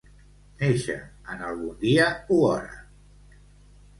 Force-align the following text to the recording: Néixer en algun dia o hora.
Néixer 0.61 0.95
en 1.33 1.43
algun 1.49 1.77
dia 1.85 2.09
o 2.37 2.39
hora. 2.47 2.81